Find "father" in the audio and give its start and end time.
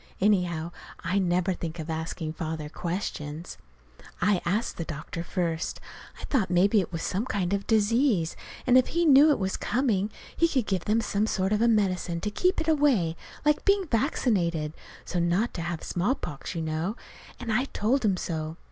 2.33-2.69